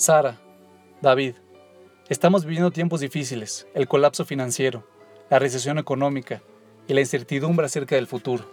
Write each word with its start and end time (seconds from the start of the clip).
Sara, 0.00 0.40
David, 1.02 1.34
estamos 2.08 2.46
viviendo 2.46 2.70
tiempos 2.70 3.00
difíciles, 3.00 3.66
el 3.74 3.86
colapso 3.86 4.24
financiero, 4.24 4.88
la 5.28 5.38
recesión 5.38 5.76
económica 5.76 6.40
y 6.88 6.94
la 6.94 7.00
incertidumbre 7.00 7.66
acerca 7.66 7.96
del 7.96 8.06
futuro. 8.06 8.50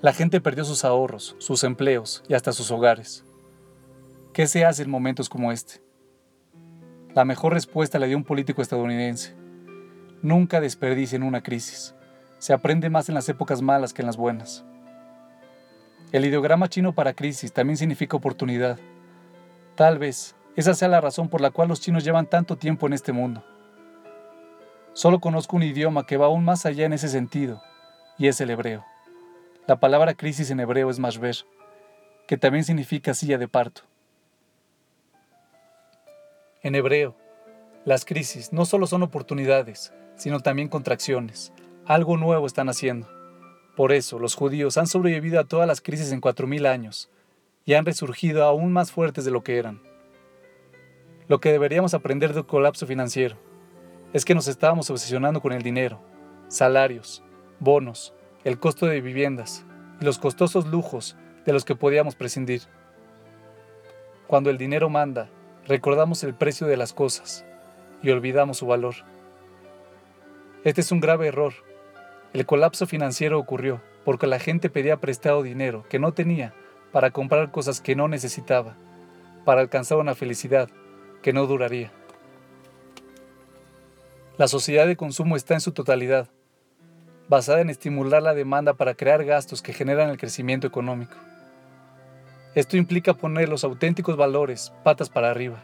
La 0.00 0.14
gente 0.14 0.40
perdió 0.40 0.64
sus 0.64 0.82
ahorros, 0.82 1.36
sus 1.38 1.62
empleos 1.62 2.24
y 2.26 2.32
hasta 2.32 2.54
sus 2.54 2.70
hogares. 2.70 3.22
¿Qué 4.32 4.46
se 4.46 4.64
hace 4.64 4.84
en 4.84 4.90
momentos 4.90 5.28
como 5.28 5.52
este? 5.52 5.82
La 7.14 7.26
mejor 7.26 7.52
respuesta 7.52 7.98
la 7.98 8.06
dio 8.06 8.16
un 8.16 8.24
político 8.24 8.62
estadounidense. 8.62 9.34
Nunca 10.22 10.62
desperdicien 10.62 11.22
una 11.22 11.42
crisis. 11.42 11.94
Se 12.38 12.54
aprende 12.54 12.88
más 12.88 13.10
en 13.10 13.14
las 13.14 13.28
épocas 13.28 13.60
malas 13.60 13.92
que 13.92 14.00
en 14.00 14.06
las 14.06 14.16
buenas. 14.16 14.64
El 16.14 16.24
ideograma 16.24 16.68
chino 16.68 16.94
para 16.94 17.12
crisis 17.12 17.52
también 17.52 17.76
significa 17.76 18.16
oportunidad. 18.16 18.78
Tal 19.74 19.98
vez 19.98 20.36
esa 20.54 20.72
sea 20.72 20.86
la 20.86 21.00
razón 21.00 21.28
por 21.28 21.40
la 21.40 21.50
cual 21.50 21.66
los 21.66 21.80
chinos 21.80 22.04
llevan 22.04 22.30
tanto 22.30 22.56
tiempo 22.56 22.86
en 22.86 22.92
este 22.92 23.10
mundo. 23.10 23.42
Solo 24.92 25.18
conozco 25.18 25.56
un 25.56 25.64
idioma 25.64 26.06
que 26.06 26.16
va 26.16 26.26
aún 26.26 26.44
más 26.44 26.66
allá 26.66 26.86
en 26.86 26.92
ese 26.92 27.08
sentido, 27.08 27.60
y 28.16 28.28
es 28.28 28.40
el 28.40 28.50
hebreo. 28.50 28.84
La 29.66 29.80
palabra 29.80 30.14
crisis 30.14 30.52
en 30.52 30.60
hebreo 30.60 30.88
es 30.88 31.00
mashber, 31.00 31.34
que 32.28 32.36
también 32.36 32.62
significa 32.62 33.12
silla 33.12 33.36
de 33.36 33.48
parto. 33.48 33.82
En 36.62 36.76
hebreo, 36.76 37.16
las 37.84 38.04
crisis 38.04 38.52
no 38.52 38.66
solo 38.66 38.86
son 38.86 39.02
oportunidades, 39.02 39.92
sino 40.14 40.38
también 40.38 40.68
contracciones. 40.68 41.52
Algo 41.86 42.16
nuevo 42.16 42.46
están 42.46 42.68
haciendo. 42.68 43.13
Por 43.76 43.92
eso 43.92 44.18
los 44.18 44.34
judíos 44.34 44.78
han 44.78 44.86
sobrevivido 44.86 45.40
a 45.40 45.44
todas 45.44 45.66
las 45.66 45.80
crisis 45.80 46.12
en 46.12 46.20
4.000 46.20 46.66
años 46.66 47.10
y 47.64 47.74
han 47.74 47.84
resurgido 47.84 48.44
aún 48.44 48.72
más 48.72 48.92
fuertes 48.92 49.24
de 49.24 49.30
lo 49.30 49.42
que 49.42 49.58
eran. 49.58 49.82
Lo 51.26 51.40
que 51.40 51.50
deberíamos 51.50 51.94
aprender 51.94 52.34
del 52.34 52.46
colapso 52.46 52.86
financiero 52.86 53.36
es 54.12 54.24
que 54.24 54.34
nos 54.34 54.46
estábamos 54.46 54.90
obsesionando 54.90 55.40
con 55.40 55.52
el 55.52 55.62
dinero, 55.62 56.00
salarios, 56.48 57.22
bonos, 57.58 58.14
el 58.44 58.58
costo 58.58 58.86
de 58.86 59.00
viviendas 59.00 59.64
y 60.00 60.04
los 60.04 60.18
costosos 60.18 60.66
lujos 60.66 61.16
de 61.44 61.52
los 61.52 61.64
que 61.64 61.74
podíamos 61.74 62.14
prescindir. 62.14 62.62
Cuando 64.26 64.50
el 64.50 64.58
dinero 64.58 64.88
manda, 64.88 65.30
recordamos 65.66 66.22
el 66.24 66.34
precio 66.34 66.66
de 66.66 66.76
las 66.76 66.92
cosas 66.92 67.44
y 68.02 68.10
olvidamos 68.10 68.58
su 68.58 68.66
valor. 68.66 68.94
Este 70.62 70.82
es 70.82 70.92
un 70.92 71.00
grave 71.00 71.26
error. 71.26 71.54
El 72.34 72.46
colapso 72.46 72.88
financiero 72.88 73.38
ocurrió 73.38 73.80
porque 74.04 74.26
la 74.26 74.40
gente 74.40 74.68
pedía 74.68 74.96
prestado 74.96 75.44
dinero 75.44 75.86
que 75.88 76.00
no 76.00 76.12
tenía 76.12 76.52
para 76.90 77.12
comprar 77.12 77.52
cosas 77.52 77.80
que 77.80 77.94
no 77.94 78.08
necesitaba, 78.08 78.76
para 79.44 79.60
alcanzar 79.60 79.98
una 79.98 80.16
felicidad 80.16 80.68
que 81.22 81.32
no 81.32 81.46
duraría. 81.46 81.92
La 84.36 84.48
sociedad 84.48 84.88
de 84.88 84.96
consumo 84.96 85.36
está 85.36 85.54
en 85.54 85.60
su 85.60 85.70
totalidad 85.70 86.28
basada 87.28 87.60
en 87.60 87.70
estimular 87.70 88.20
la 88.20 88.34
demanda 88.34 88.74
para 88.74 88.94
crear 88.94 89.24
gastos 89.24 89.62
que 89.62 89.72
generan 89.72 90.10
el 90.10 90.18
crecimiento 90.18 90.66
económico. 90.66 91.14
Esto 92.56 92.76
implica 92.76 93.14
poner 93.14 93.48
los 93.48 93.62
auténticos 93.62 94.16
valores 94.16 94.72
patas 94.82 95.08
para 95.08 95.30
arriba. 95.30 95.62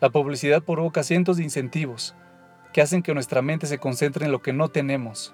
La 0.00 0.10
publicidad 0.10 0.62
provoca 0.62 1.02
cientos 1.02 1.38
de 1.38 1.42
incentivos 1.42 2.14
que 2.74 2.82
hacen 2.82 3.04
que 3.04 3.14
nuestra 3.14 3.40
mente 3.40 3.68
se 3.68 3.78
concentre 3.78 4.26
en 4.26 4.32
lo 4.32 4.42
que 4.42 4.52
no 4.52 4.68
tenemos, 4.68 5.32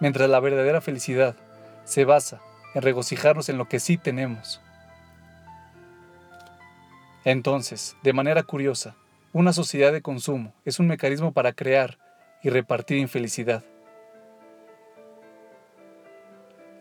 mientras 0.00 0.28
la 0.28 0.40
verdadera 0.40 0.80
felicidad 0.80 1.36
se 1.84 2.04
basa 2.04 2.42
en 2.74 2.82
regocijarnos 2.82 3.48
en 3.48 3.56
lo 3.56 3.68
que 3.68 3.78
sí 3.78 3.96
tenemos. 3.96 4.60
Entonces, 7.24 7.96
de 8.02 8.12
manera 8.12 8.42
curiosa, 8.42 8.96
una 9.32 9.52
sociedad 9.52 9.92
de 9.92 10.02
consumo 10.02 10.54
es 10.64 10.80
un 10.80 10.88
mecanismo 10.88 11.32
para 11.32 11.52
crear 11.52 11.98
y 12.42 12.50
repartir 12.50 12.98
infelicidad. 12.98 13.62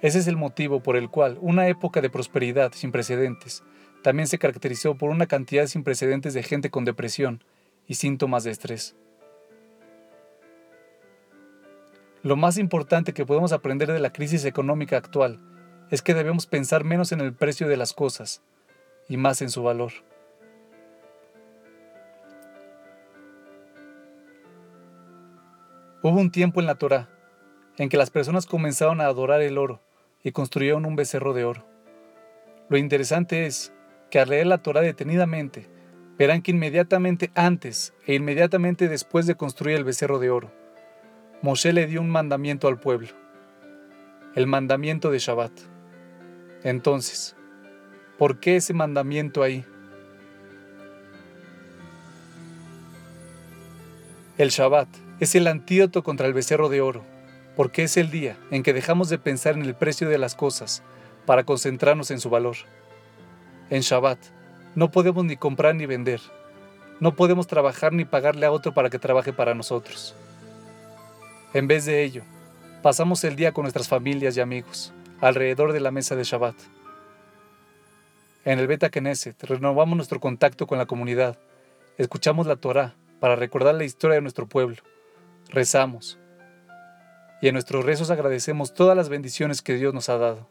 Ese 0.01 0.18
es 0.18 0.25
el 0.25 0.35
motivo 0.35 0.79
por 0.81 0.97
el 0.97 1.12
cual 1.12 1.38
una 1.41 1.68
época 1.68 2.01
de 2.01 2.09
prosperidad 2.09 2.72
sin 2.74 2.91
precedentes 2.91 3.63
también 4.01 4.28
se 4.28 4.40
caracterizó 4.40 4.95
por 4.95 5.12
una 5.12 5.28
cantidad 5.28 5.68
sin 5.68 5.84
precedentes 5.84 6.34
de 6.34 6.41
gente 6.41 6.72
con 6.72 6.85
depresión 6.85 7.44
y 7.88 7.95
síntomas 7.95 8.44
de 8.44 8.51
estrés. 8.51 8.95
Lo 12.25 12.36
más 12.36 12.58
importante 12.58 13.13
que 13.13 13.24
podemos 13.24 13.52
aprender 13.52 13.91
de 13.91 14.00
la 14.00 14.12
crisis 14.12 14.46
económica 14.46 14.97
actual 14.97 15.40
es 15.91 16.02
que 16.02 16.16
debemos 16.16 16.47
pensar 16.47 16.84
menos 16.84 17.12
en 17.12 17.22
el 17.22 17.36
precio 17.36 17.68
de 17.68 17.78
las 17.78 17.94
cosas 17.94 18.41
y 19.08 19.16
más 19.18 19.44
en 19.44 19.52
su 19.52 19.62
valor. 19.62 19.91
Hubo 26.02 26.19
un 26.19 26.31
tiempo 26.31 26.59
en 26.59 26.66
la 26.66 26.74
Torá 26.74 27.09
en 27.78 27.90
que 27.90 27.97
las 27.97 28.09
personas 28.09 28.47
comenzaron 28.47 29.02
a 29.02 29.06
adorar 29.06 29.44
el 29.44 29.59
oro 29.59 29.84
y 30.24 30.31
construyeron 30.31 30.88
un 30.88 30.96
becerro 30.96 31.36
de 31.36 31.46
oro. 31.46 31.63
Lo 32.69 32.78
interesante 32.80 33.46
es 33.46 33.72
que 34.09 34.18
al 34.18 34.30
leer 34.30 34.47
la 34.47 34.63
Torá 34.63 34.81
detenidamente, 34.81 35.69
verán 36.18 36.42
que 36.42 36.50
inmediatamente 36.50 37.30
antes 37.36 37.94
e 38.07 38.16
inmediatamente 38.16 38.90
después 38.90 39.28
de 39.28 39.36
construir 39.36 39.75
el 39.75 39.84
becerro 39.84 40.18
de 40.18 40.31
oro, 40.31 40.64
Moshe 41.45 41.73
le 41.73 41.85
dio 41.85 42.01
un 42.01 42.09
mandamiento 42.09 42.67
al 42.67 42.79
pueblo, 42.79 43.09
el 44.33 44.47
mandamiento 44.47 45.11
de 45.11 45.19
Shabbat. 45.19 45.51
Entonces, 46.63 47.35
¿por 48.17 48.39
qué 48.39 48.56
ese 48.56 48.73
mandamiento 48.73 49.44
ahí? 49.44 49.63
El 54.39 54.50
Shabbat 54.50 54.88
es 55.19 55.35
el 55.35 55.45
antídoto 55.45 56.01
contra 56.01 56.25
el 56.25 56.33
becerro 56.33 56.67
de 56.67 56.81
oro, 56.81 57.03
porque 57.56 57.83
es 57.83 57.95
el 57.95 58.09
día 58.09 58.39
en 58.50 58.63
que 58.63 58.73
dejamos 58.73 59.09
de 59.09 59.19
pensar 59.19 59.53
en 59.53 59.62
el 59.62 59.75
precio 59.75 60.09
de 60.09 60.17
las 60.17 60.33
cosas 60.33 60.81
para 61.27 61.44
concentrarnos 61.44 62.09
en 62.09 62.19
su 62.19 62.31
valor. 62.31 62.56
En 63.69 63.81
Shabbat 63.81 64.17
no 64.73 64.89
podemos 64.89 65.23
ni 65.25 65.38
comprar 65.38 65.75
ni 65.75 65.85
vender, 65.85 66.22
no 67.00 67.16
podemos 67.16 67.45
trabajar 67.45 67.94
ni 67.94 68.03
pagarle 68.03 68.47
a 68.47 68.51
otro 68.51 68.73
para 68.73 68.89
que 68.89 68.97
trabaje 68.97 69.31
para 69.31 69.53
nosotros. 69.53 70.16
En 71.55 71.69
vez 71.69 71.85
de 71.85 72.03
ello, 72.03 72.21
pasamos 72.83 73.23
el 73.23 73.38
día 73.38 73.53
con 73.53 73.63
nuestras 73.63 73.88
familias 73.88 74.35
y 74.35 74.41
amigos, 74.41 74.91
alrededor 75.21 75.71
de 75.71 75.79
la 75.79 75.89
mesa 75.89 76.17
de 76.17 76.25
Shabbat. 76.25 76.57
En 78.43 78.59
el 78.59 78.67
Beta 78.67 78.89
Knesset 78.89 79.41
renovamos 79.41 79.95
nuestro 79.95 80.19
contacto 80.19 80.67
con 80.67 80.77
la 80.77 80.85
comunidad, 80.85 81.39
escuchamos 81.97 82.45
la 82.45 82.57
Torah 82.57 82.95
para 83.21 83.38
recordar 83.38 83.73
la 83.75 83.85
historia 83.85 84.15
de 84.15 84.21
nuestro 84.21 84.47
pueblo 84.47 84.75
rezamos 85.47 86.19
y 87.41 87.47
en 87.47 87.53
nuestros 87.53 87.85
rezos 87.85 88.09
agradecemos 88.09 88.73
todas 88.73 88.97
las 88.97 89.07
bendiciones 89.07 89.61
que 89.61 89.75
Dios 89.75 89.94
nos 89.94 90.09
ha 90.09 90.17
dado. 90.17 90.49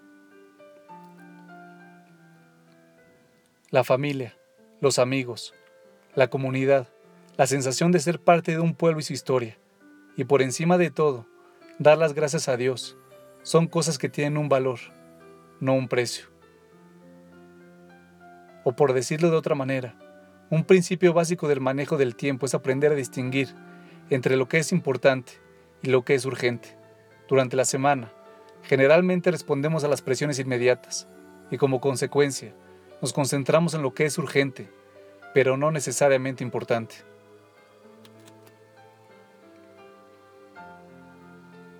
La 3.69 3.85
familia, 3.85 4.39
los 4.81 4.99
amigos, 4.99 5.53
la 6.15 6.29
comunidad, 6.29 6.89
la 7.37 7.47
sensación 7.47 7.93
de 7.93 8.01
ser 8.01 8.21
parte 8.21 8.53
de 8.53 8.61
un 8.61 8.75
pueblo 8.75 9.01
y 9.01 9.03
su 9.03 9.13
historia, 9.13 9.59
y 10.17 10.25
por 10.25 10.43
encima 10.43 10.79
de 10.79 10.91
todo, 10.91 11.27
dar 11.79 11.99
las 11.99 12.15
gracias 12.15 12.49
a 12.49 12.57
Dios, 12.57 12.97
son 13.43 13.67
cosas 13.67 13.99
que 13.99 14.09
tienen 14.09 14.39
un 14.39 14.49
valor, 14.49 14.79
no 15.61 15.75
un 15.75 15.89
precio. 15.89 16.27
O 18.65 18.75
por 18.75 18.93
decirlo 18.93 19.31
de 19.31 19.37
otra 19.37 19.55
manera, 19.55 19.97
un 20.51 20.65
principio 20.65 21.13
básico 21.13 21.49
del 21.49 21.61
manejo 21.61 21.97
del 21.97 22.17
tiempo 22.17 22.47
es 22.47 22.55
aprender 22.55 22.93
a 22.93 22.97
distinguir 22.97 23.49
entre 24.11 24.37
lo 24.37 24.49
que 24.49 24.59
es 24.59 24.73
importante 24.73 25.33
y 25.83 25.91
lo 25.91 26.05
que 26.05 26.15
es 26.15 26.25
urgente. 26.25 26.79
Durante 27.29 27.57
la 27.57 27.65
semana, 27.65 28.13
generalmente 28.63 29.31
respondemos 29.31 29.85
a 29.85 29.89
las 29.89 30.03
presiones 30.03 30.39
inmediatas 30.39 31.09
y 31.51 31.59
como 31.59 31.81
consecuencia, 31.81 32.55
nos 33.03 33.13
concentramos 33.13 33.75
en 33.75 33.83
lo 33.83 33.95
que 33.95 34.07
es 34.07 34.17
urgente, 34.17 34.71
pero 35.35 35.57
no 35.57 35.71
necesariamente 35.71 36.45
importante. 36.45 36.95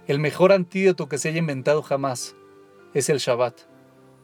El 0.07 0.19
mejor 0.19 0.53
antídoto 0.53 1.09
que 1.09 1.17
se 1.17 1.31
haya 1.31 1.39
inventado 1.39 1.83
jamás 1.83 2.37
es 2.93 3.09
el 3.09 3.19
Shabbat. 3.19 3.59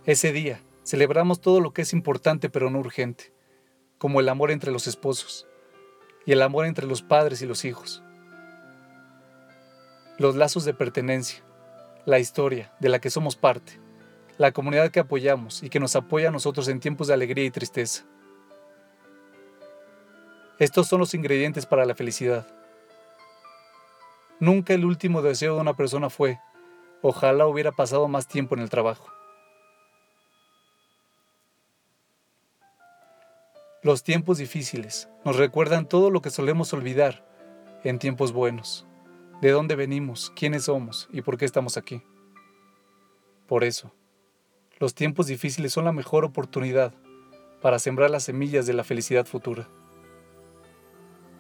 Ese 0.04 0.30
día 0.30 0.60
celebramos 0.84 1.40
todo 1.40 1.60
lo 1.60 1.72
que 1.72 1.82
es 1.82 1.94
importante 1.94 2.50
pero 2.50 2.68
no 2.68 2.80
urgente, 2.80 3.32
como 3.96 4.20
el 4.20 4.28
amor 4.28 4.50
entre 4.50 4.72
los 4.72 4.86
esposos, 4.86 5.46
y 6.26 6.32
el 6.32 6.42
amor 6.42 6.66
entre 6.66 6.86
los 6.86 7.00
padres 7.00 7.40
y 7.40 7.46
los 7.46 7.64
hijos. 7.64 8.02
Los 10.18 10.36
lazos 10.36 10.66
de 10.66 10.74
pertenencia, 10.74 11.42
la 12.04 12.18
historia 12.18 12.74
de 12.78 12.90
la 12.90 12.98
que 12.98 13.08
somos 13.08 13.36
parte, 13.36 13.80
la 14.36 14.52
comunidad 14.52 14.90
que 14.90 15.00
apoyamos 15.00 15.62
y 15.62 15.70
que 15.70 15.80
nos 15.80 15.96
apoya 15.96 16.28
a 16.28 16.32
nosotros 16.32 16.68
en 16.68 16.80
tiempos 16.80 17.08
de 17.08 17.14
alegría 17.14 17.46
y 17.46 17.50
tristeza. 17.50 18.04
Estos 20.58 20.88
son 20.88 21.00
los 21.00 21.14
ingredientes 21.14 21.64
para 21.64 21.86
la 21.86 21.94
felicidad. 21.94 22.59
Nunca 24.40 24.72
el 24.72 24.87
último 24.87 25.20
deseo 25.20 25.54
de 25.54 25.60
una 25.60 25.76
persona 25.76 26.08
fue, 26.08 26.40
ojalá 27.02 27.46
hubiera 27.46 27.72
pasado 27.72 28.08
más 28.08 28.26
tiempo 28.26 28.54
en 28.54 28.62
el 28.62 28.70
trabajo. 28.70 29.06
Los 33.82 34.02
tiempos 34.02 34.38
difíciles 34.38 35.10
nos 35.26 35.37
recuerdan 35.37 35.87
todo 35.87 36.10
lo 36.10 36.22
que 36.22 36.31
solemos 36.31 36.72
olvidar 36.72 37.26
en 37.84 37.98
tiempos 37.98 38.32
buenos, 38.32 38.87
de 39.42 39.50
dónde 39.50 39.75
venimos, 39.75 40.32
quiénes 40.34 40.64
somos 40.64 41.08
y 41.12 41.20
por 41.20 41.37
qué 41.37 41.44
estamos 41.44 41.76
aquí. 41.76 42.02
Por 43.46 43.62
eso, 43.62 43.92
los 44.78 44.94
tiempos 44.94 45.26
difíciles 45.26 45.72
son 45.72 45.84
la 45.84 45.92
mejor 45.92 46.25
oportunidad 46.25 46.94
para 47.60 47.78
sembrar 47.78 48.10
las 48.10 48.25
semillas 48.25 48.66
de 48.66 48.72
la 48.72 48.84
felicidad 48.84 49.26
futura. 49.26 49.69